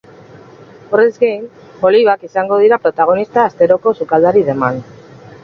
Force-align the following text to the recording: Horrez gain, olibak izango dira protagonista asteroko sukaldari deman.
Horrez 0.95 1.11
gain, 1.23 1.43
olibak 1.89 2.23
izango 2.29 2.59
dira 2.65 2.81
protagonista 2.87 3.45
asteroko 3.51 3.95
sukaldari 4.01 4.45
deman. 4.51 4.83